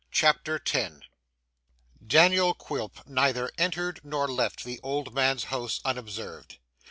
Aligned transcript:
CHAPTER 0.09 0.57
10 0.57 1.03
Daniel 2.07 2.55
Quilp 2.55 3.07
neither 3.07 3.51
entered 3.59 3.99
nor 4.03 4.27
left 4.27 4.63
the 4.63 4.79
old 4.81 5.13
man's 5.13 5.43
house, 5.53 5.79
unobserved. 5.85 6.57